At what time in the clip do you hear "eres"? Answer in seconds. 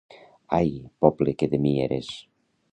1.87-2.13